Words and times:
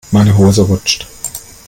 Meine 0.09 0.35
Hose 0.35 0.63
rutscht. 0.67 1.05